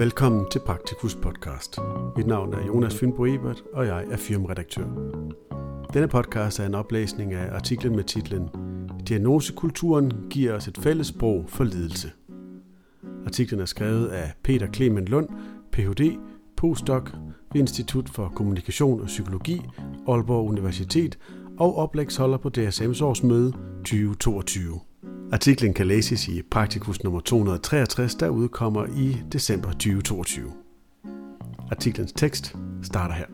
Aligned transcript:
Velkommen 0.00 0.50
til 0.50 0.60
Praktikus 0.66 1.14
podcast. 1.14 1.78
Mit 2.16 2.26
navn 2.26 2.54
er 2.54 2.66
Jonas 2.66 2.94
Fynbo 2.94 3.26
Ebert, 3.26 3.62
og 3.72 3.86
jeg 3.86 4.04
er 4.10 4.16
firmaredaktør. 4.16 4.84
Denne 5.94 6.08
podcast 6.08 6.60
er 6.60 6.66
en 6.66 6.74
oplæsning 6.74 7.32
af 7.32 7.54
artiklen 7.54 7.96
med 7.96 8.04
titlen 8.04 8.48
Diagnosekulturen 9.08 10.12
giver 10.30 10.54
os 10.54 10.68
et 10.68 10.78
fælles 10.78 11.06
sprog 11.06 11.44
for 11.48 11.64
lidelse. 11.64 12.12
Artiklen 13.26 13.60
er 13.60 13.64
skrevet 13.64 14.06
af 14.06 14.32
Peter 14.42 14.72
Clement 14.72 15.08
Lund, 15.08 15.28
Ph.D., 15.72 16.18
postdoc 16.56 17.10
ved 17.52 17.60
Institut 17.60 18.08
for 18.08 18.28
Kommunikation 18.28 19.00
og 19.00 19.06
Psykologi, 19.06 19.62
Aalborg 20.08 20.48
Universitet 20.48 21.18
og 21.58 21.76
oplægsholder 21.76 22.38
på 22.38 22.50
DSM's 22.58 23.04
årsmøde 23.04 23.52
2022. 23.84 24.80
Artiklen 25.32 25.74
kan 25.74 25.86
læses 25.86 26.28
i 26.28 26.42
Praktikus 26.42 27.02
nummer 27.04 27.20
263, 27.20 28.14
der 28.14 28.28
udkommer 28.28 28.86
i 28.86 29.16
december 29.32 29.72
2022. 29.72 30.52
Artiklens 31.70 32.12
tekst 32.12 32.56
starter 32.82 33.14
her. 33.14 33.26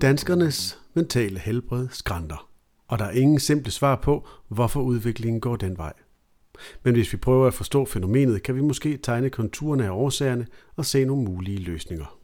Danskernes 0.00 0.78
mentale 0.94 1.38
helbred 1.38 1.88
skrænter, 1.90 2.48
og 2.88 2.98
der 2.98 3.04
er 3.04 3.10
ingen 3.10 3.40
simple 3.40 3.72
svar 3.72 3.96
på, 3.96 4.26
hvorfor 4.48 4.82
udviklingen 4.82 5.40
går 5.40 5.56
den 5.56 5.78
vej. 5.78 5.92
Men 6.82 6.94
hvis 6.94 7.12
vi 7.12 7.18
prøver 7.18 7.46
at 7.46 7.54
forstå 7.54 7.84
fænomenet, 7.84 8.42
kan 8.42 8.54
vi 8.54 8.60
måske 8.60 8.96
tegne 8.96 9.30
konturerne 9.30 9.84
af 9.86 9.90
årsagerne 9.90 10.46
og 10.76 10.84
se 10.84 11.04
nogle 11.04 11.24
mulige 11.24 11.58
løsninger. 11.58 12.18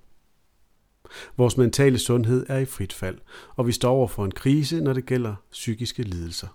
Vores 1.37 1.57
mentale 1.57 1.99
sundhed 1.99 2.47
er 2.49 2.59
i 2.59 2.65
frit 2.65 2.93
fald, 2.93 3.19
og 3.57 3.67
vi 3.67 3.73
står 3.73 3.93
over 3.93 4.09
for 4.09 4.25
en 4.25 4.33
krise, 4.33 4.81
når 4.81 4.93
det 4.93 5.07
gælder 5.07 5.35
psykiske 5.51 6.03
lidelser. 6.03 6.49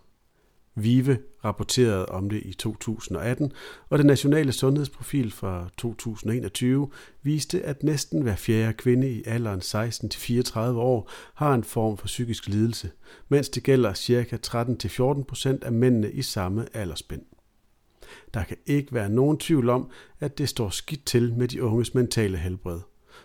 VIVE 0.84 1.18
rapporterede 1.46 2.06
om 2.06 2.30
det 2.30 2.42
i 2.46 2.54
2018, 2.54 3.52
og 3.90 3.98
den 3.98 4.08
nationale 4.08 4.52
sundhedsprofil 4.52 5.32
fra 5.32 5.70
2021 5.78 6.90
viste, 7.24 7.62
at 7.62 7.84
næsten 7.84 8.22
hver 8.22 8.36
fjerde 8.36 8.74
kvinde 8.74 9.12
i 9.12 9.24
alderen 9.26 9.60
16-34 9.60 10.60
år 10.60 11.12
har 11.34 11.54
en 11.54 11.64
form 11.64 11.98
for 11.98 12.06
psykisk 12.06 12.48
lidelse, 12.48 12.92
mens 13.30 13.50
det 13.50 13.64
gælder 13.64 13.94
ca. 13.94 14.38
13-14% 14.48 15.66
af 15.66 15.72
mændene 15.72 16.12
i 16.12 16.22
samme 16.22 16.66
aldersspænd. 16.74 17.22
Der 18.34 18.44
kan 18.44 18.58
ikke 18.66 18.94
være 18.94 19.10
nogen 19.10 19.38
tvivl 19.38 19.70
om, 19.70 19.92
at 20.20 20.38
det 20.38 20.50
står 20.50 20.70
skidt 20.70 21.06
til 21.06 21.34
med 21.34 21.48
de 21.48 21.64
unges 21.64 21.94
mentale 21.94 22.38
helbred, 22.38 22.80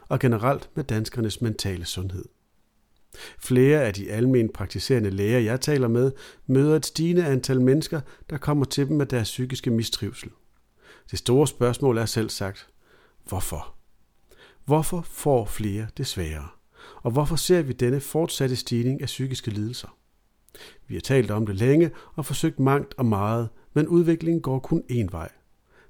og 0.08 0.18
generelt 0.18 0.70
med 0.74 0.84
danskernes 0.84 1.40
mentale 1.40 1.84
sundhed. 1.84 2.24
Flere 3.38 3.82
af 3.82 3.94
de 3.94 4.10
almen 4.10 4.48
praktiserende 4.48 5.10
læger, 5.10 5.38
jeg 5.38 5.60
taler 5.60 5.88
med, 5.88 6.12
møder 6.46 6.76
et 6.76 6.86
stigende 6.86 7.26
antal 7.26 7.60
mennesker, 7.60 8.00
der 8.30 8.38
kommer 8.38 8.64
til 8.64 8.88
dem 8.88 8.96
med 8.96 9.06
deres 9.06 9.28
psykiske 9.28 9.70
mistrivsel. 9.70 10.30
Det 11.10 11.18
store 11.18 11.46
spørgsmål 11.46 11.98
er 11.98 12.06
selv 12.06 12.30
sagt, 12.30 12.68
hvorfor? 13.28 13.74
Hvorfor 14.64 15.02
får 15.02 15.44
flere 15.44 15.86
det 15.96 16.06
sværere? 16.06 16.48
Og 16.96 17.10
hvorfor 17.10 17.36
ser 17.36 17.62
vi 17.62 17.72
denne 17.72 18.00
fortsatte 18.00 18.56
stigning 18.56 19.00
af 19.00 19.06
psykiske 19.06 19.50
lidelser? 19.50 19.96
Vi 20.88 20.94
har 20.94 21.00
talt 21.00 21.30
om 21.30 21.46
det 21.46 21.56
længe 21.56 21.90
og 22.14 22.26
forsøgt 22.26 22.60
mangt 22.60 22.94
og 22.98 23.06
meget, 23.06 23.48
men 23.74 23.88
udviklingen 23.88 24.42
går 24.42 24.58
kun 24.58 24.82
én 24.90 25.06
vej– 25.10 25.30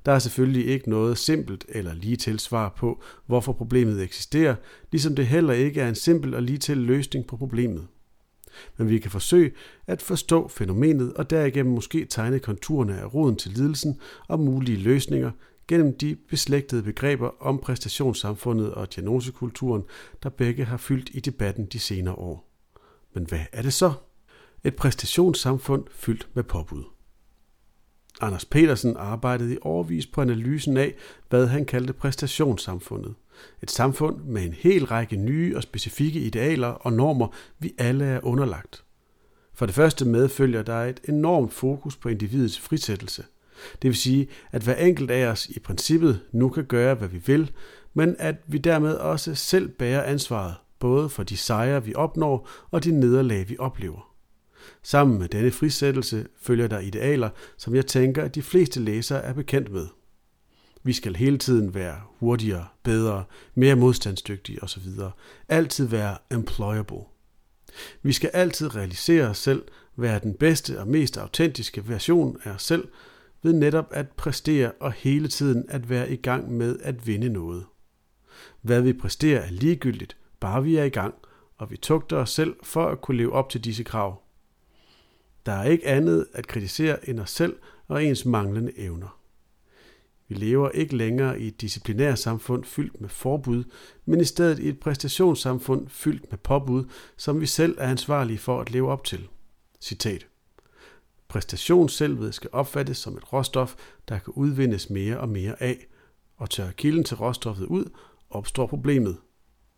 der 0.07 0.13
er 0.13 0.19
selvfølgelig 0.19 0.67
ikke 0.67 0.91
noget 0.91 1.19
simpelt 1.19 1.65
eller 1.69 1.95
lige 1.95 2.17
til 2.17 2.39
svar 2.39 2.75
på, 2.77 3.03
hvorfor 3.27 3.53
problemet 3.53 4.03
eksisterer, 4.03 4.55
ligesom 4.93 5.17
det 5.17 5.27
heller 5.27 5.53
ikke 5.53 5.81
er 5.81 5.89
en 5.89 5.95
simpel 5.95 6.35
og 6.35 6.43
lige 6.43 6.59
til 6.59 6.77
løsning 6.77 7.27
på 7.27 7.37
problemet. 7.37 7.87
Men 8.77 8.89
vi 8.89 8.99
kan 8.99 9.11
forsøge 9.11 9.53
at 9.87 10.03
forstå 10.03 10.49
fænomenet 10.49 11.13
og 11.13 11.31
derigennem 11.31 11.75
måske 11.75 12.05
tegne 12.05 12.39
konturerne 12.39 13.01
af 13.01 13.15
roden 13.15 13.37
til 13.37 13.51
lidelsen 13.51 14.01
og 14.29 14.41
mulige 14.41 14.79
løsninger 14.79 15.31
gennem 15.69 15.99
de 15.99 16.17
beslægtede 16.31 16.83
begreber 16.83 17.31
om 17.41 17.59
præstationssamfundet 17.59 18.75
og 18.75 18.95
diagnosekulturen, 18.95 19.83
der 20.23 20.29
begge 20.29 20.65
har 20.65 20.77
fyldt 20.77 21.11
i 21.13 21.21
debatten 21.21 21.67
de 21.67 21.79
senere 21.79 22.15
år. 22.15 22.51
Men 23.15 23.25
hvad 23.25 23.41
er 23.53 23.63
det 23.63 23.73
så? 23.73 23.93
Et 24.65 24.77
præstationssamfund 24.77 25.85
fyldt 25.91 26.29
med 26.35 26.43
påbud. 26.43 26.94
Anders 28.21 28.45
Petersen 28.45 28.97
arbejdede 28.97 29.55
i 29.55 29.59
overvis 29.61 30.07
på 30.07 30.21
analysen 30.21 30.77
af, 30.77 30.95
hvad 31.29 31.47
han 31.47 31.65
kaldte 31.65 31.93
præstationssamfundet. 31.93 33.15
Et 33.63 33.71
samfund 33.71 34.17
med 34.25 34.45
en 34.45 34.53
hel 34.53 34.85
række 34.85 35.17
nye 35.17 35.57
og 35.57 35.63
specifikke 35.63 36.21
idealer 36.21 36.69
og 36.69 36.93
normer, 36.93 37.29
vi 37.59 37.75
alle 37.79 38.05
er 38.05 38.21
underlagt. 38.23 38.85
For 39.55 39.67
det 39.67 39.75
første 39.75 40.05
medfølger 40.05 40.63
der 40.63 40.85
et 40.85 41.01
enormt 41.09 41.53
fokus 41.53 41.97
på 41.97 42.09
individets 42.09 42.61
frisættelse. 42.61 43.25
Det 43.83 43.89
vil 43.89 43.97
sige, 43.97 44.29
at 44.53 44.63
hver 44.63 44.75
enkelt 44.75 45.11
af 45.11 45.27
os 45.27 45.47
i 45.47 45.59
princippet 45.59 46.21
nu 46.33 46.49
kan 46.49 46.65
gøre, 46.65 46.95
hvad 46.95 47.09
vi 47.09 47.23
vil, 47.27 47.51
men 47.95 48.17
at 48.19 48.37
vi 48.47 48.59
dermed 48.59 48.95
også 48.95 49.35
selv 49.35 49.69
bærer 49.69 50.03
ansvaret, 50.03 50.55
både 50.79 51.09
for 51.09 51.23
de 51.23 51.37
sejre, 51.37 51.85
vi 51.85 51.95
opnår, 51.95 52.49
og 52.71 52.85
de 52.85 53.01
nederlag, 53.01 53.49
vi 53.49 53.57
oplever. 53.59 54.14
Sammen 54.83 55.19
med 55.19 55.29
denne 55.29 55.51
frisættelse 55.51 56.27
følger 56.41 56.67
der 56.67 56.79
idealer, 56.79 57.31
som 57.57 57.75
jeg 57.75 57.87
tænker, 57.87 58.23
at 58.23 58.35
de 58.35 58.43
fleste 58.43 58.81
læsere 58.81 59.23
er 59.23 59.33
bekendt 59.33 59.73
med. 59.73 59.87
Vi 60.83 60.93
skal 60.93 61.17
hele 61.17 61.39
tiden 61.39 61.75
være 61.75 62.01
hurtigere, 62.19 62.67
bedre, 62.83 63.25
mere 63.55 63.75
modstandsdygtige 63.75 64.63
osv. 64.63 64.87
Altid 65.49 65.87
være 65.87 66.17
employable. 66.31 67.05
Vi 68.03 68.13
skal 68.13 68.31
altid 68.33 68.77
realisere 68.77 69.27
os 69.29 69.39
selv, 69.39 69.63
være 69.97 70.19
den 70.19 70.35
bedste 70.35 70.81
og 70.81 70.89
mest 70.89 71.17
autentiske 71.17 71.89
version 71.89 72.41
af 72.45 72.51
os 72.51 72.63
selv, 72.63 72.89
ved 73.43 73.53
netop 73.53 73.87
at 73.91 74.09
præstere 74.09 74.73
og 74.81 74.93
hele 74.93 75.29
tiden 75.29 75.65
at 75.69 75.91
være 75.91 76.11
i 76.11 76.17
gang 76.17 76.53
med 76.53 76.79
at 76.83 77.07
vinde 77.07 77.29
noget. 77.29 77.65
Hvad 78.63 78.81
vi 78.81 78.93
præsterer 78.93 79.41
er 79.41 79.51
ligegyldigt, 79.51 80.17
bare 80.41 80.63
vi 80.63 80.77
er 80.77 80.85
i 80.85 80.89
gang, 80.89 81.15
og 81.59 81.71
vi 81.71 81.77
tugter 81.77 82.17
os 82.17 82.31
selv 82.31 82.57
for 82.63 82.87
at 82.87 83.01
kunne 83.01 83.17
leve 83.17 83.33
op 83.33 83.51
til 83.51 83.65
disse 83.65 83.83
krav. 83.83 84.24
Der 85.47 85.53
er 85.53 85.65
ikke 85.65 85.87
andet 85.87 86.27
at 86.33 86.47
kritisere 86.47 87.09
end 87.09 87.21
os 87.21 87.31
selv 87.31 87.57
og 87.89 88.05
ens 88.05 88.25
manglende 88.25 88.79
evner. 88.79 89.21
Vi 90.29 90.35
lever 90.35 90.71
ikke 90.71 90.97
længere 90.97 91.41
i 91.41 91.49
et 91.49 91.61
disciplinært 91.61 92.19
samfund 92.19 92.65
fyldt 92.65 93.01
med 93.01 93.09
forbud, 93.09 93.65
men 94.05 94.21
i 94.21 94.25
stedet 94.25 94.59
i 94.59 94.69
et 94.69 94.81
præstationssamfund 94.81 95.89
fyldt 95.89 96.31
med 96.31 96.39
påbud, 96.39 96.85
som 97.17 97.41
vi 97.41 97.47
selv 97.47 97.77
er 97.79 97.89
ansvarlige 97.89 98.39
for 98.39 98.61
at 98.61 98.71
leve 98.71 98.91
op 98.91 99.05
til. 99.05 99.29
Citat. 99.81 100.27
Præstationsselvet 101.29 102.35
skal 102.35 102.51
opfattes 102.53 102.99
som 102.99 103.17
et 103.17 103.33
råstof, 103.33 103.75
der 104.09 104.19
kan 104.19 104.33
udvindes 104.37 104.91
mere 104.91 105.21
og 105.21 105.29
mere 105.29 105.63
af, 105.63 105.87
og 106.37 106.51
tør 106.51 106.71
kilden 106.71 107.05
til 107.05 107.17
råstoffet 107.17 107.67
ud, 107.67 107.85
opstår 108.31 108.67
problemet. 108.67 109.17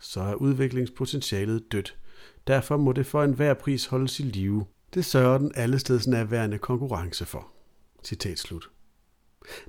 Så 0.00 0.20
er 0.20 0.34
udviklingspotentialet 0.34 1.72
dødt. 1.72 1.98
Derfor 2.46 2.76
må 2.76 2.92
det 2.92 3.06
for 3.06 3.22
enhver 3.22 3.54
pris 3.54 3.86
holdes 3.86 4.20
i 4.20 4.22
live. 4.22 4.66
Det 4.94 5.04
sørger 5.04 5.38
den 5.38 5.52
allesteds 5.54 6.06
nærværende 6.06 6.58
konkurrence 6.58 7.26
for. 7.26 7.48
Citat 8.04 8.38
slut. 8.38 8.70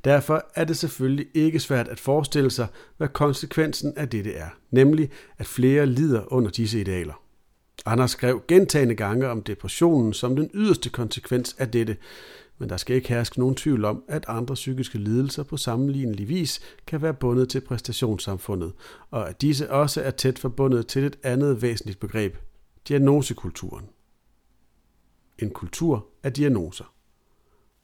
Derfor 0.03 0.45
er 0.55 0.65
det 0.65 0.77
selvfølgelig 0.77 1.27
ikke 1.33 1.59
svært 1.59 1.87
at 1.87 1.99
forestille 1.99 2.51
sig, 2.51 2.67
hvad 2.97 3.07
konsekvensen 3.07 3.93
af 3.97 4.09
dette 4.09 4.33
er, 4.33 4.49
nemlig 4.71 5.09
at 5.37 5.45
flere 5.45 5.85
lider 5.85 6.33
under 6.33 6.51
disse 6.51 6.81
idealer. 6.81 7.21
Anders 7.85 8.11
skrev 8.11 8.43
gentagende 8.47 8.95
gange 8.95 9.27
om 9.27 9.43
depressionen 9.43 10.13
som 10.13 10.35
den 10.35 10.49
yderste 10.53 10.89
konsekvens 10.89 11.55
af 11.59 11.71
dette, 11.71 11.97
men 12.57 12.69
der 12.69 12.77
skal 12.77 12.95
ikke 12.95 13.09
herske 13.09 13.39
nogen 13.39 13.55
tvivl 13.55 13.85
om, 13.85 14.03
at 14.07 14.25
andre 14.27 14.55
psykiske 14.55 14.97
lidelser 14.97 15.43
på 15.43 15.57
sammenlignelig 15.57 16.29
vis 16.29 16.61
kan 16.87 17.01
være 17.01 17.13
bundet 17.13 17.49
til 17.49 17.61
præstationssamfundet, 17.61 18.73
og 19.11 19.29
at 19.29 19.41
disse 19.41 19.71
også 19.71 20.01
er 20.01 20.11
tæt 20.11 20.39
forbundet 20.39 20.87
til 20.87 21.03
et 21.03 21.17
andet 21.23 21.61
væsentligt 21.61 21.99
begreb, 21.99 22.37
diagnosekulturen 22.87 23.85
en 25.39 25.49
kultur 25.49 26.07
af 26.23 26.33
diagnoser. 26.33 26.93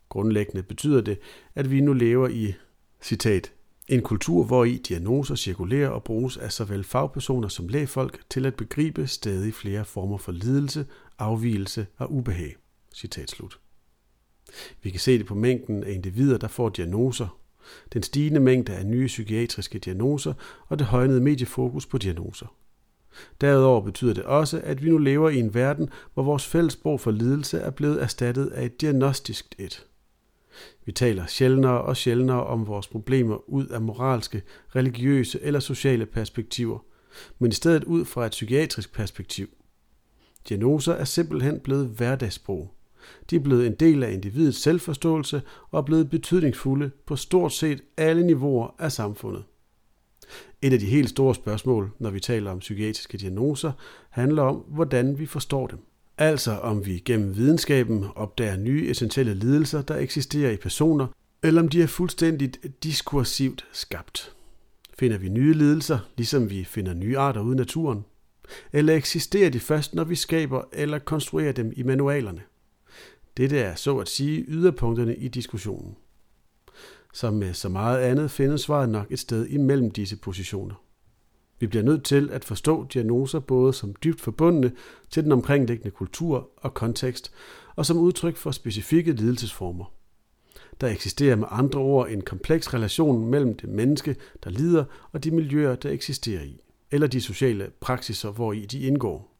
Grundlæggende 0.10 0.64
betyder 0.64 1.02
det, 1.02 1.20
at 1.56 1.72
vi 1.72 1.82
nu 1.82 1.94
lever 1.94 2.28
i, 2.28 2.54
citat, 3.02 3.54
en 3.88 4.02
kultur, 4.02 4.44
hvor 4.44 4.64
i 4.64 4.78
diagnoser 4.78 5.36
cirkulerer 5.36 5.90
og 5.90 6.04
bruges 6.04 6.38
af 6.38 6.52
såvel 6.52 6.84
fagpersoner 6.84 7.48
som 7.48 7.68
lægefolk 7.68 8.24
til 8.30 8.46
at 8.46 8.56
begribe 8.56 9.08
stadig 9.08 9.54
flere 9.54 9.86
former 9.86 10.18
for 10.18 10.32
lidelse, 10.32 10.86
afvielse 11.20 11.88
og 11.98 12.14
ubehag. 12.14 12.56
Citat 12.94 13.30
slut. 13.30 13.60
Vi 14.82 14.90
kan 14.90 15.00
se 15.00 15.18
det 15.18 15.26
på 15.26 15.36
mængden 15.36 15.84
af 15.84 15.92
individer, 15.92 16.38
der 16.38 16.48
får 16.48 16.70
diagnoser, 16.70 17.40
den 17.94 18.04
stigende 18.04 18.40
mængde 18.40 18.74
af 18.74 18.86
nye 18.86 19.08
psykiatriske 19.08 19.80
diagnoser 19.80 20.34
og 20.68 20.80
det 20.80 20.88
højnede 20.88 21.22
mediefokus 21.22 21.86
på 21.86 21.98
diagnoser. 21.98 22.48
Derudover 23.42 23.81
betyder 23.81 24.13
det 24.13 24.24
også, 24.24 24.62
at 24.63 24.83
vi 24.83 24.89
nu 24.89 24.98
lever 24.98 25.30
i 25.30 25.39
en 25.39 25.54
verden, 25.54 25.89
hvor 26.13 26.24
vores 26.24 26.45
fælles 26.45 26.74
sprog 26.74 27.00
for 27.00 27.12
lidelse 27.12 27.60
er 27.60 27.69
blevet 27.69 28.04
erstattet 28.04 28.48
af 28.48 28.65
et 28.65 28.81
diagnostisk 28.81 29.56
et. 29.57 29.86
Vi 30.86 30.92
taler 30.92 31.25
sjældnere 31.25 31.81
og 31.81 31.98
sjældnere 31.98 32.44
om 32.44 32.68
vores 32.68 32.88
problemer 32.88 33.50
ud 33.50 33.68
af 33.68 33.81
moralske, 33.81 34.42
religiøse 34.75 35.39
eller 35.42 35.60
sociale 35.60 36.06
perspektiver, 36.06 36.80
men 37.39 37.51
i 37.51 37.54
stedet 37.54 37.83
ud 37.83 38.06
fra 38.06 38.25
et 38.25 38.31
psykiatrisk 38.31 38.94
perspektiv. 38.94 39.48
Diagnoser 40.50 40.94
er 40.94 41.06
simpelthen 41.06 41.59
blevet 41.59 41.88
hverdagssprog. 41.88 42.74
De 43.30 43.36
er 43.36 43.39
blevet 43.39 43.68
en 43.68 43.75
del 43.75 44.04
af 44.04 44.12
individets 44.12 44.62
selvforståelse 44.62 45.42
og 45.71 45.80
er 45.80 45.83
blevet 45.83 46.09
betydningsfulde 46.09 46.92
på 47.06 47.16
stort 47.16 47.54
set 47.54 47.81
alle 47.98 48.25
niveauer 48.25 48.75
af 48.80 48.92
samfundet. 48.92 49.44
Et 50.63 50.74
af 50.74 50.80
de 50.80 50.86
helt 50.86 51.10
store 51.10 51.36
spørgsmål, 51.36 51.92
når 52.00 52.10
vi 52.10 52.19
taler 52.19 52.51
om 52.51 52.60
psykiatriske 52.60 53.18
diagnoser, 53.18 53.71
handler 54.10 54.44
om, 54.44 54.56
hvordan 54.56 55.19
vi 55.19 55.25
forstår 55.25 55.68
dem. 55.68 55.80
Altså 56.18 56.51
om 56.51 56.86
vi 56.86 57.01
gennem 57.06 57.36
videnskaben 57.36 58.06
opdager 58.15 58.57
nye 58.57 58.89
essentielle 58.89 59.33
lidelser, 59.33 59.81
der 59.81 59.98
eksisterer 59.98 60.51
i 60.51 60.57
personer, 60.57 61.07
eller 61.44 61.62
om 61.62 61.68
de 61.68 61.81
er 61.81 61.88
fuldstændigt 61.88 62.83
diskursivt 62.83 63.65
skabt. 63.71 64.36
Finder 65.00 65.18
vi 65.18 65.30
nye 65.30 65.54
lidelser, 65.54 66.00
ligesom 66.18 66.50
vi 66.50 66.63
finder 66.63 66.94
nye 66.94 67.18
arter 67.18 67.42
ude 67.42 67.56
i 67.56 67.57
naturen? 67.57 68.06
Eller 68.74 68.95
eksisterer 68.95 69.50
de 69.50 69.59
først, 69.59 69.95
når 69.95 70.04
vi 70.04 70.16
skaber 70.16 70.62
eller 70.74 71.00
konstruerer 71.00 71.51
dem 71.51 71.74
i 71.75 71.83
manualerne? 71.83 72.42
Dette 73.38 73.59
er 73.59 73.75
så 73.75 73.98
at 73.98 74.09
sige 74.09 74.45
yderpunkterne 74.48 75.16
i 75.16 75.27
diskussionen. 75.27 75.95
Som 77.13 77.33
med 77.33 77.54
så 77.54 77.69
meget 77.69 78.00
andet 78.00 78.31
findes 78.31 78.62
svaret 78.62 78.89
nok 78.89 79.12
et 79.12 79.19
sted 79.19 79.48
imellem 79.48 79.92
disse 79.92 80.18
positioner. 80.18 80.75
Vi 81.60 81.68
bliver 81.68 81.83
nødt 81.83 82.04
til 82.04 82.30
at 82.31 82.45
forstå 82.45 82.88
diagnoser 82.94 83.39
både 83.39 83.74
som 83.74 83.95
dybt 84.04 84.21
forbundne 84.21 84.71
til 85.10 85.24
den 85.24 85.31
omkringliggende 85.31 85.92
kultur 85.92 86.50
og 86.57 86.74
kontekst, 86.74 87.31
og 87.75 87.86
som 87.86 87.98
udtryk 87.98 88.38
for 88.38 88.51
specifikke 88.51 89.12
lidelsesformer. 89.12 89.94
Der 90.81 90.88
eksisterer 90.88 91.36
med 91.36 91.48
andre 91.51 91.80
ord 91.80 92.10
en 92.10 92.21
kompleks 92.21 92.74
relation 92.74 93.25
mellem 93.25 93.57
det 93.57 93.69
menneske, 93.69 94.16
der 94.44 94.50
lider, 94.50 94.86
og 95.12 95.24
de 95.24 95.31
miljøer, 95.31 95.75
der 95.75 95.89
eksisterer 95.89 96.44
i, 96.44 96.62
eller 96.92 97.07
de 97.07 97.21
sociale 97.21 97.71
praksiser, 97.80 98.31
hvor 98.31 98.54
i 98.54 98.66
de 98.66 98.80
indgår. 98.80 99.36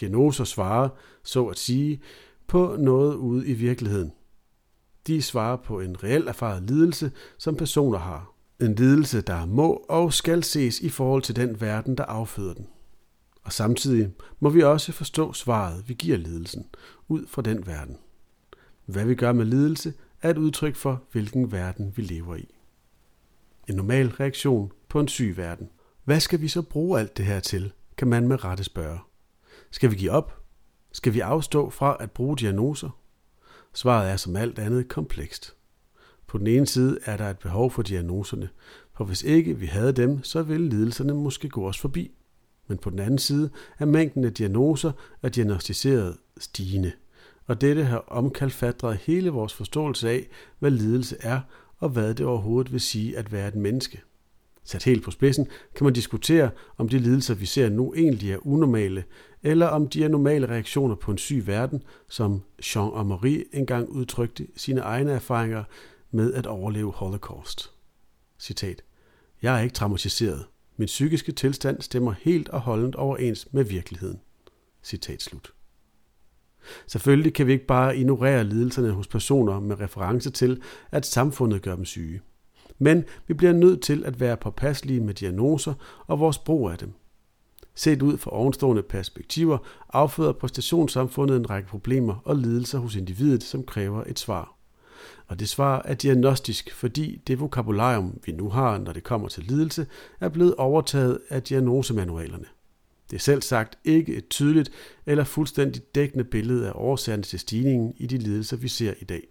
Diagnoser 0.00 0.44
svarer, 0.44 0.88
så 1.22 1.46
at 1.46 1.58
sige, 1.58 2.00
på 2.46 2.76
noget 2.78 3.14
ude 3.14 3.46
i 3.46 3.52
virkeligheden. 3.52 4.12
De 5.06 5.22
svarer 5.22 5.56
på 5.56 5.80
en 5.80 6.04
reel 6.04 6.26
erfaret 6.26 6.62
lidelse, 6.62 7.12
som 7.38 7.56
personer 7.56 7.98
har. 7.98 8.32
En 8.60 8.74
lidelse, 8.74 9.20
der 9.20 9.46
må 9.46 9.84
og 9.88 10.12
skal 10.12 10.44
ses 10.44 10.80
i 10.80 10.88
forhold 10.88 11.22
til 11.22 11.36
den 11.36 11.60
verden, 11.60 11.96
der 11.96 12.04
afføder 12.04 12.54
den. 12.54 12.66
Og 13.44 13.52
samtidig 13.52 14.10
må 14.40 14.50
vi 14.50 14.62
også 14.62 14.92
forstå 14.92 15.32
svaret, 15.32 15.88
vi 15.88 15.94
giver 15.94 16.16
lidelsen, 16.16 16.66
ud 17.08 17.26
fra 17.26 17.42
den 17.42 17.66
verden. 17.66 17.96
Hvad 18.86 19.04
vi 19.04 19.14
gør 19.14 19.32
med 19.32 19.44
lidelse, 19.44 19.94
er 20.22 20.30
et 20.30 20.38
udtryk 20.38 20.76
for, 20.76 21.02
hvilken 21.12 21.52
verden 21.52 21.92
vi 21.96 22.02
lever 22.02 22.36
i. 22.36 22.54
En 23.68 23.74
normal 23.74 24.08
reaktion 24.08 24.72
på 24.88 25.00
en 25.00 25.08
syg 25.08 25.36
verden. 25.36 25.68
Hvad 26.04 26.20
skal 26.20 26.40
vi 26.40 26.48
så 26.48 26.62
bruge 26.62 27.00
alt 27.00 27.16
det 27.16 27.24
her 27.24 27.40
til, 27.40 27.72
kan 27.96 28.08
man 28.08 28.28
med 28.28 28.44
rette 28.44 28.64
spørge. 28.64 28.98
Skal 29.70 29.90
vi 29.90 29.96
give 29.96 30.10
op? 30.10 30.42
Skal 30.92 31.14
vi 31.14 31.20
afstå 31.20 31.70
fra 31.70 31.96
at 32.00 32.10
bruge 32.10 32.36
diagnoser? 32.36 33.01
Svaret 33.74 34.10
er 34.10 34.16
som 34.16 34.36
alt 34.36 34.58
andet 34.58 34.88
komplekst. 34.88 35.54
På 36.26 36.38
den 36.38 36.46
ene 36.46 36.66
side 36.66 36.98
er 37.04 37.16
der 37.16 37.30
et 37.30 37.38
behov 37.38 37.70
for 37.70 37.82
diagnoserne, 37.82 38.48
for 38.96 39.04
hvis 39.04 39.22
ikke 39.22 39.58
vi 39.58 39.66
havde 39.66 39.92
dem, 39.92 40.22
så 40.22 40.42
ville 40.42 40.68
lidelserne 40.68 41.14
måske 41.14 41.48
gå 41.48 41.68
os 41.68 41.78
forbi. 41.78 42.10
Men 42.66 42.78
på 42.78 42.90
den 42.90 42.98
anden 42.98 43.18
side 43.18 43.50
er 43.78 43.84
mængden 43.84 44.24
af 44.24 44.34
diagnoser 44.34 44.92
og 45.22 45.34
diagnostiseret 45.34 46.16
stigende, 46.38 46.92
og 47.46 47.60
dette 47.60 47.84
har 47.84 47.98
omkalfatret 47.98 48.96
hele 48.96 49.30
vores 49.30 49.54
forståelse 49.54 50.10
af, 50.10 50.28
hvad 50.58 50.70
lidelse 50.70 51.16
er, 51.20 51.40
og 51.78 51.88
hvad 51.88 52.14
det 52.14 52.26
overhovedet 52.26 52.72
vil 52.72 52.80
sige 52.80 53.18
at 53.18 53.32
være 53.32 53.48
et 53.48 53.54
menneske. 53.54 54.00
Sat 54.64 54.84
helt 54.84 55.04
på 55.04 55.10
spidsen 55.10 55.46
kan 55.74 55.84
man 55.84 55.92
diskutere, 55.92 56.50
om 56.78 56.88
de 56.88 56.98
lidelser, 56.98 57.34
vi 57.34 57.46
ser 57.46 57.68
nu, 57.68 57.94
egentlig 57.94 58.32
er 58.32 58.46
unormale, 58.46 59.04
eller 59.42 59.66
om 59.66 59.88
de 59.88 60.04
er 60.04 60.08
normale 60.08 60.48
reaktioner 60.48 60.94
på 60.94 61.10
en 61.10 61.18
syg 61.18 61.46
verden, 61.46 61.82
som 62.08 62.42
Jean-Marie 62.62 63.44
engang 63.52 63.88
udtrykte 63.88 64.46
sine 64.56 64.80
egne 64.80 65.12
erfaringer 65.12 65.64
med 66.10 66.34
at 66.34 66.46
overleve 66.46 66.92
Holocaust. 66.92 67.72
Citat. 68.38 68.82
Jeg 69.42 69.58
er 69.58 69.62
ikke 69.62 69.74
traumatiseret. 69.74 70.46
Min 70.76 70.86
psykiske 70.86 71.32
tilstand 71.32 71.82
stemmer 71.82 72.14
helt 72.20 72.48
og 72.48 72.60
holdent 72.60 72.94
overens 72.94 73.48
med 73.52 73.64
virkeligheden. 73.64 74.20
Citat 74.82 75.22
slut. 75.22 75.52
Selvfølgelig 76.86 77.34
kan 77.34 77.46
vi 77.46 77.52
ikke 77.52 77.66
bare 77.66 77.96
ignorere 77.96 78.44
lidelserne 78.44 78.90
hos 78.90 79.08
personer 79.08 79.60
med 79.60 79.80
reference 79.80 80.30
til, 80.30 80.62
at 80.90 81.06
samfundet 81.06 81.62
gør 81.62 81.76
dem 81.76 81.84
syge. 81.84 82.20
Men 82.82 83.04
vi 83.26 83.34
bliver 83.34 83.52
nødt 83.52 83.82
til 83.82 84.04
at 84.04 84.20
være 84.20 84.36
påpasselige 84.36 85.00
med 85.00 85.14
diagnoser 85.14 85.74
og 86.06 86.20
vores 86.20 86.38
brug 86.38 86.70
af 86.70 86.78
dem. 86.78 86.92
Set 87.74 88.02
ud 88.02 88.18
fra 88.18 88.30
ovenstående 88.30 88.82
perspektiver 88.82 89.58
afføder 89.92 90.32
præstationssamfundet 90.32 91.36
en 91.36 91.50
række 91.50 91.68
problemer 91.68 92.14
og 92.24 92.36
lidelser 92.36 92.78
hos 92.78 92.96
individet, 92.96 93.42
som 93.42 93.62
kræver 93.62 94.04
et 94.06 94.18
svar. 94.18 94.54
Og 95.26 95.40
det 95.40 95.48
svar 95.48 95.82
er 95.84 95.94
diagnostisk, 95.94 96.74
fordi 96.74 97.22
det 97.26 97.40
vokabularium, 97.40 98.20
vi 98.26 98.32
nu 98.32 98.48
har, 98.48 98.78
når 98.78 98.92
det 98.92 99.04
kommer 99.04 99.28
til 99.28 99.44
lidelse, 99.44 99.86
er 100.20 100.28
blevet 100.28 100.54
overtaget 100.54 101.18
af 101.28 101.42
diagnosemanualerne. 101.42 102.46
Det 103.10 103.16
er 103.16 103.20
selv 103.20 103.42
sagt 103.42 103.78
ikke 103.84 104.14
et 104.14 104.28
tydeligt 104.28 104.70
eller 105.06 105.24
fuldstændigt 105.24 105.94
dækkende 105.94 106.24
billede 106.24 106.68
af 106.68 106.72
årsagerne 106.74 107.22
til 107.22 107.38
stigningen 107.38 107.94
i 107.96 108.06
de 108.06 108.18
lidelser, 108.18 108.56
vi 108.56 108.68
ser 108.68 108.94
i 109.00 109.04
dag. 109.04 109.28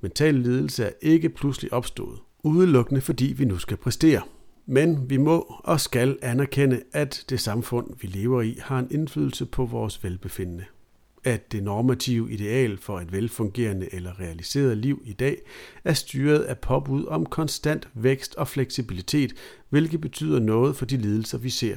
Mental 0.00 0.34
lidelse 0.34 0.84
er 0.84 0.90
ikke 1.00 1.28
pludselig 1.28 1.72
opstået, 1.72 2.18
udelukkende 2.46 3.00
fordi 3.00 3.24
vi 3.24 3.44
nu 3.44 3.58
skal 3.58 3.76
præstere. 3.76 4.22
Men 4.66 5.10
vi 5.10 5.16
må 5.16 5.60
og 5.64 5.80
skal 5.80 6.18
anerkende, 6.22 6.82
at 6.92 7.24
det 7.28 7.40
samfund, 7.40 7.90
vi 8.00 8.06
lever 8.06 8.42
i, 8.42 8.58
har 8.62 8.78
en 8.78 8.88
indflydelse 8.90 9.46
på 9.46 9.64
vores 9.64 10.04
velbefindende. 10.04 10.64
At 11.24 11.52
det 11.52 11.62
normative 11.62 12.32
ideal 12.32 12.76
for 12.76 13.00
et 13.00 13.12
velfungerende 13.12 13.94
eller 13.94 14.20
realiseret 14.20 14.76
liv 14.76 15.02
i 15.04 15.12
dag 15.12 15.42
er 15.84 15.92
styret 15.92 16.40
af 16.40 16.58
påbud 16.58 17.06
om 17.06 17.26
konstant 17.26 17.88
vækst 17.94 18.34
og 18.34 18.48
fleksibilitet, 18.48 19.32
hvilket 19.68 20.00
betyder 20.00 20.40
noget 20.40 20.76
for 20.76 20.86
de 20.86 20.96
lidelser, 20.96 21.38
vi 21.38 21.50
ser 21.50 21.76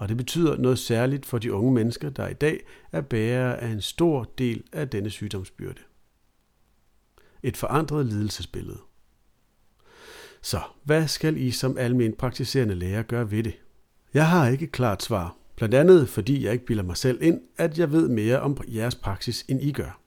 og 0.00 0.08
det 0.08 0.16
betyder 0.16 0.56
noget 0.56 0.78
særligt 0.78 1.26
for 1.26 1.38
de 1.38 1.52
unge 1.52 1.72
mennesker, 1.72 2.10
der 2.10 2.28
i 2.28 2.34
dag 2.34 2.60
er 2.92 3.00
bærere 3.00 3.60
af 3.60 3.68
en 3.68 3.80
stor 3.80 4.32
del 4.38 4.64
af 4.72 4.88
denne 4.88 5.10
sygdomsbyrde. 5.10 5.80
Et 7.42 7.56
forandret 7.56 8.06
lidelsesbillede. 8.06 8.78
Så 10.42 10.60
hvad 10.84 11.08
skal 11.08 11.36
I 11.36 11.50
som 11.50 11.78
almen 11.78 12.12
praktiserende 12.12 12.74
læger 12.74 13.02
gøre 13.02 13.30
ved 13.30 13.42
det? 13.42 13.58
Jeg 14.14 14.28
har 14.28 14.48
ikke 14.48 14.64
et 14.64 14.72
klart 14.72 15.02
svar, 15.02 15.36
blandt 15.56 15.74
andet 15.74 16.08
fordi 16.08 16.44
jeg 16.44 16.52
ikke 16.52 16.64
bilder 16.64 16.82
mig 16.82 16.96
selv 16.96 17.22
ind, 17.22 17.40
at 17.56 17.78
jeg 17.78 17.92
ved 17.92 18.08
mere 18.08 18.40
om 18.40 18.56
jeres 18.68 18.94
praksis, 18.94 19.44
end 19.48 19.62
I 19.62 19.72
gør. 19.72 20.00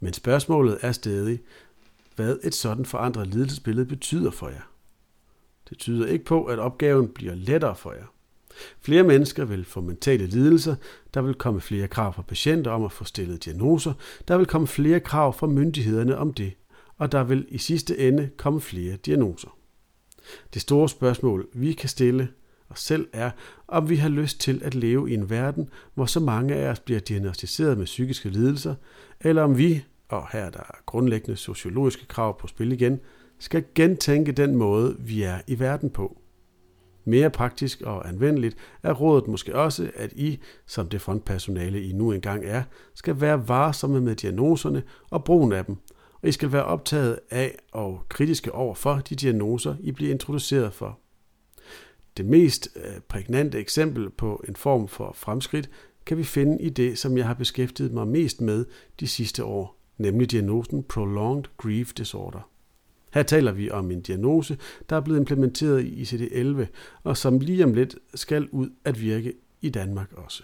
Men 0.00 0.12
spørgsmålet 0.12 0.78
er 0.80 0.92
stadig, 0.92 1.40
hvad 2.16 2.36
et 2.42 2.54
sådan 2.54 2.84
forandret 2.84 3.26
lidelsesbillede 3.26 3.86
betyder 3.86 4.30
for 4.30 4.48
jer. 4.48 4.70
Det 5.70 5.78
tyder 5.78 6.06
ikke 6.06 6.24
på, 6.24 6.44
at 6.44 6.58
opgaven 6.58 7.08
bliver 7.08 7.34
lettere 7.34 7.76
for 7.76 7.92
jer. 7.92 8.06
Flere 8.80 9.02
mennesker 9.02 9.44
vil 9.44 9.64
få 9.64 9.80
mentale 9.80 10.26
lidelser, 10.26 10.74
der 11.14 11.22
vil 11.22 11.34
komme 11.34 11.60
flere 11.60 11.88
krav 11.88 12.12
fra 12.12 12.22
patienter 12.22 12.70
om 12.70 12.84
at 12.84 12.92
få 12.92 13.04
stillet 13.04 13.44
diagnoser, 13.44 13.92
der 14.28 14.36
vil 14.36 14.46
komme 14.46 14.66
flere 14.66 15.00
krav 15.00 15.32
fra 15.32 15.46
myndighederne 15.46 16.18
om 16.18 16.34
det, 16.34 16.52
og 16.96 17.12
der 17.12 17.24
vil 17.24 17.46
i 17.48 17.58
sidste 17.58 17.98
ende 17.98 18.30
komme 18.36 18.60
flere 18.60 18.96
diagnoser. 18.96 19.55
Det 20.54 20.62
store 20.62 20.88
spørgsmål, 20.88 21.48
vi 21.54 21.72
kan 21.72 21.88
stille 21.88 22.28
os 22.70 22.80
selv, 22.80 23.08
er, 23.12 23.30
om 23.68 23.88
vi 23.88 23.96
har 23.96 24.08
lyst 24.08 24.40
til 24.40 24.60
at 24.64 24.74
leve 24.74 25.10
i 25.10 25.14
en 25.14 25.30
verden, 25.30 25.68
hvor 25.94 26.06
så 26.06 26.20
mange 26.20 26.54
af 26.54 26.70
os 26.70 26.80
bliver 26.80 27.00
diagnostiseret 27.00 27.78
med 27.78 27.84
psykiske 27.84 28.28
lidelser, 28.28 28.74
eller 29.20 29.42
om 29.42 29.58
vi, 29.58 29.84
og 30.08 30.28
her 30.32 30.40
er 30.40 30.50
der 30.50 30.80
grundlæggende 30.86 31.36
sociologiske 31.36 32.06
krav 32.06 32.40
på 32.40 32.46
spil 32.46 32.72
igen, 32.72 33.00
skal 33.38 33.64
gentænke 33.74 34.32
den 34.32 34.56
måde, 34.56 34.96
vi 34.98 35.22
er 35.22 35.38
i 35.46 35.58
verden 35.58 35.90
på. 35.90 36.18
Mere 37.04 37.30
praktisk 37.30 37.80
og 37.80 38.08
anvendeligt 38.08 38.56
er 38.82 38.92
rådet 38.92 39.28
måske 39.28 39.54
også, 39.56 39.90
at 39.94 40.12
I, 40.12 40.40
som 40.66 40.88
det 40.88 41.00
frontpersonale 41.00 41.82
I 41.82 41.92
nu 41.92 42.12
engang 42.12 42.44
er, 42.44 42.62
skal 42.94 43.20
være 43.20 43.48
varsomme 43.48 44.00
med 44.00 44.16
diagnoserne 44.16 44.82
og 45.10 45.24
brugen 45.24 45.52
af 45.52 45.64
dem, 45.64 45.76
og 46.26 46.30
I 46.30 46.32
skal 46.32 46.52
være 46.52 46.64
optaget 46.64 47.18
af 47.30 47.58
og 47.72 48.02
kritiske 48.08 48.52
over 48.52 48.74
for 48.74 48.94
de 48.94 49.14
diagnoser, 49.14 49.74
I 49.80 49.92
bliver 49.92 50.12
introduceret 50.12 50.72
for. 50.72 50.98
Det 52.16 52.26
mest 52.26 52.68
øh, 52.76 53.00
prægnante 53.08 53.58
eksempel 53.58 54.10
på 54.10 54.44
en 54.48 54.56
form 54.56 54.88
for 54.88 55.12
fremskridt 55.14 55.70
kan 56.06 56.18
vi 56.18 56.24
finde 56.24 56.62
i 56.62 56.68
det, 56.68 56.98
som 56.98 57.16
jeg 57.18 57.26
har 57.26 57.34
beskæftiget 57.34 57.92
mig 57.92 58.08
mest 58.08 58.40
med 58.40 58.64
de 59.00 59.06
sidste 59.06 59.44
år, 59.44 59.80
nemlig 59.98 60.30
diagnosen 60.30 60.82
Prolonged 60.82 61.44
Grief 61.56 61.92
Disorder. 61.92 62.50
Her 63.14 63.22
taler 63.22 63.52
vi 63.52 63.70
om 63.70 63.90
en 63.90 64.00
diagnose, 64.00 64.58
der 64.90 64.96
er 64.96 65.00
blevet 65.00 65.20
implementeret 65.20 65.84
i 65.84 66.02
ICD-11, 66.02 66.66
og 67.02 67.16
som 67.16 67.38
lige 67.38 67.64
om 67.64 67.74
lidt 67.74 67.96
skal 68.14 68.48
ud 68.48 68.70
at 68.84 69.00
virke 69.00 69.32
i 69.60 69.68
Danmark 69.68 70.12
også. 70.12 70.42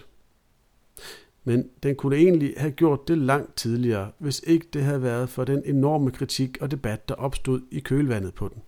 Men 1.44 1.68
den 1.82 1.96
kunne 1.96 2.16
egentlig 2.16 2.54
have 2.56 2.70
gjort 2.70 3.08
det 3.08 3.18
langt 3.18 3.56
tidligere, 3.56 4.10
hvis 4.18 4.42
ikke 4.46 4.66
det 4.72 4.82
havde 4.82 5.02
været 5.02 5.28
for 5.28 5.44
den 5.44 5.62
enorme 5.64 6.10
kritik 6.10 6.58
og 6.60 6.70
debat, 6.70 7.08
der 7.08 7.14
opstod 7.14 7.60
i 7.70 7.80
kølvandet 7.80 8.34
på 8.34 8.48
den. 8.48 8.62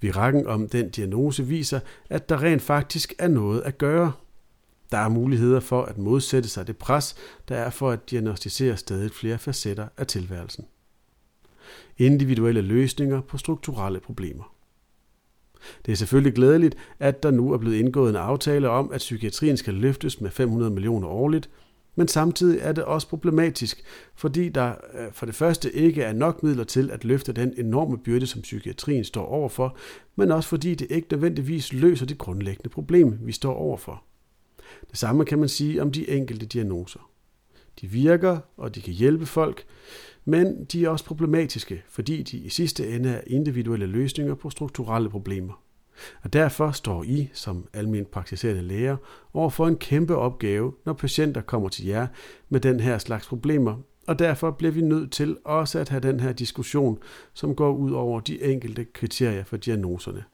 Virakken 0.00 0.46
om 0.46 0.68
den 0.68 0.90
diagnose 0.90 1.46
viser, 1.46 1.80
at 2.10 2.28
der 2.28 2.42
rent 2.42 2.62
faktisk 2.62 3.14
er 3.18 3.28
noget 3.28 3.60
at 3.60 3.78
gøre. 3.78 4.12
Der 4.90 4.98
er 4.98 5.08
muligheder 5.08 5.60
for 5.60 5.82
at 5.82 5.98
modsætte 5.98 6.48
sig 6.48 6.66
det 6.66 6.76
pres, 6.76 7.16
der 7.48 7.56
er 7.56 7.70
for 7.70 7.90
at 7.90 8.10
diagnostisere 8.10 8.76
stadig 8.76 9.10
flere 9.10 9.38
facetter 9.38 9.88
af 9.96 10.06
tilværelsen. 10.06 10.64
Individuelle 11.98 12.60
løsninger 12.60 13.20
på 13.20 13.38
strukturelle 13.38 14.00
problemer. 14.00 14.52
Det 15.86 15.92
er 15.92 15.96
selvfølgelig 15.96 16.34
glædeligt, 16.34 16.76
at 16.98 17.22
der 17.22 17.30
nu 17.30 17.52
er 17.52 17.58
blevet 17.58 17.76
indgået 17.76 18.10
en 18.10 18.16
aftale 18.16 18.70
om, 18.70 18.92
at 18.92 18.98
psykiatrien 18.98 19.56
skal 19.56 19.74
løftes 19.74 20.20
med 20.20 20.30
500 20.30 20.70
millioner 20.70 21.08
årligt, 21.08 21.50
men 21.96 22.08
samtidig 22.08 22.58
er 22.62 22.72
det 22.72 22.84
også 22.84 23.08
problematisk, 23.08 23.82
fordi 24.14 24.48
der 24.48 24.74
øh, 24.94 25.12
for 25.12 25.26
det 25.26 25.34
første 25.34 25.72
ikke 25.72 26.02
er 26.02 26.12
nok 26.12 26.42
midler 26.42 26.64
til 26.64 26.90
at 26.90 27.04
løfte 27.04 27.32
den 27.32 27.54
enorme 27.56 27.98
byrde, 27.98 28.26
som 28.26 28.42
psykiatrien 28.42 29.04
står 29.04 29.26
overfor, 29.26 29.76
men 30.16 30.32
også 30.32 30.48
fordi 30.48 30.74
det 30.74 30.86
ikke 30.90 31.08
nødvendigvis 31.10 31.72
løser 31.72 32.06
det 32.06 32.18
grundlæggende 32.18 32.68
problem, 32.68 33.18
vi 33.22 33.32
står 33.32 33.54
overfor. 33.54 34.02
Det 34.90 34.98
samme 34.98 35.24
kan 35.24 35.38
man 35.38 35.48
sige 35.48 35.82
om 35.82 35.92
de 35.92 36.10
enkelte 36.10 36.46
diagnoser. 36.46 37.10
De 37.80 37.86
virker, 37.86 38.38
og 38.56 38.74
de 38.74 38.80
kan 38.80 38.92
hjælpe 38.92 39.26
folk, 39.26 39.64
men 40.24 40.64
de 40.64 40.84
er 40.84 40.88
også 40.88 41.04
problematiske, 41.04 41.82
fordi 41.88 42.22
de 42.22 42.38
i 42.38 42.48
sidste 42.48 42.88
ende 42.88 43.10
er 43.10 43.20
individuelle 43.26 43.86
løsninger 43.86 44.34
på 44.34 44.50
strukturelle 44.50 45.10
problemer. 45.10 45.65
Og 46.22 46.32
derfor 46.32 46.70
står 46.70 47.04
I, 47.04 47.30
som 47.32 47.68
almindeligt 47.72 48.10
praktiserende 48.10 48.62
læger, 48.62 48.96
over 49.34 49.50
for 49.50 49.66
en 49.66 49.76
kæmpe 49.76 50.16
opgave, 50.16 50.72
når 50.84 50.92
patienter 50.92 51.40
kommer 51.40 51.68
til 51.68 51.86
jer 51.86 52.06
med 52.48 52.60
den 52.60 52.80
her 52.80 52.98
slags 52.98 53.26
problemer, 53.26 53.76
og 54.06 54.18
derfor 54.18 54.50
bliver 54.50 54.72
vi 54.72 54.80
nødt 54.80 55.12
til 55.12 55.36
også 55.44 55.78
at 55.78 55.88
have 55.88 56.00
den 56.00 56.20
her 56.20 56.32
diskussion, 56.32 56.98
som 57.32 57.54
går 57.54 57.72
ud 57.72 57.92
over 57.92 58.20
de 58.20 58.42
enkelte 58.42 58.84
kriterier 58.84 59.44
for 59.44 59.56
diagnoserne. 59.56 60.24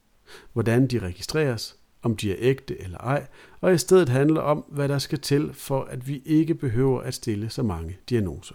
Hvordan 0.53 0.87
de 0.87 0.99
registreres, 0.99 1.77
om 2.03 2.17
de 2.17 2.33
er 2.33 2.37
ægte 2.39 2.83
eller 2.83 2.99
ej, 2.99 3.27
og 3.61 3.75
i 3.75 3.79
stedet 3.79 4.09
handler 4.09 4.41
om, 4.41 4.65
hvad 4.69 4.89
der 4.89 4.99
skal 4.99 5.19
til 5.19 5.55
for, 5.55 5.83
at 5.85 6.09
vi 6.09 6.23
ikke 6.25 6.55
behøver 6.55 7.01
at 7.01 7.15
stille 7.15 7.51
så 7.51 7.63
mange 7.63 7.99
diagnoser. 8.09 8.55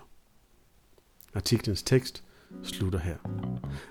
Artiklens 1.33 1.83
tekst 1.83 2.23
slutter 2.63 2.99
her. 2.99 3.15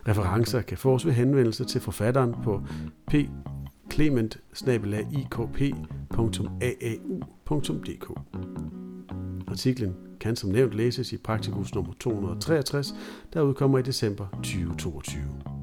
Referencer 0.09 0.61
kan 0.61 0.79
fås 0.79 1.07
ved 1.07 1.13
henvendelse 1.13 1.65
til 1.65 1.81
forfatteren 1.81 2.35
på 2.45 2.63
p 3.07 3.15
clement 3.93 4.39
Artiklen 9.49 9.95
kan 10.21 10.37
som 10.37 10.51
nævnt 10.51 10.75
læses 10.75 11.13
i 11.13 11.17
Praktikus 11.17 11.75
nummer 11.75 11.93
263, 12.01 12.95
der 13.33 13.43
udkommer 13.43 13.79
i 13.79 13.83
december 13.83 14.27
2022. 14.33 15.56